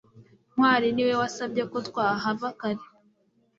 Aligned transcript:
ntwali 0.53 0.87
niwe 0.91 1.13
wasabye 1.21 1.63
ko 1.71 1.77
twahava 1.87 2.47
kare 2.59 2.83